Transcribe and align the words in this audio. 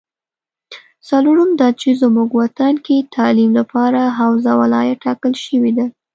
څلورم 1.07 1.49
دا 1.61 1.69
چې 1.81 1.89
زمونږ 2.01 2.29
وطن 2.41 2.73
کې 2.85 3.07
تعلیم 3.15 3.51
لپاره 3.59 4.01
حوزه 4.19 4.51
ولایت 4.61 4.97
ټاکل 5.05 5.33
شوې 5.45 5.71
ده 5.77 5.85